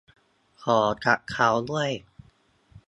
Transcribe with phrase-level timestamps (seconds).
[0.63, 1.89] ขอกะเค้าด้วย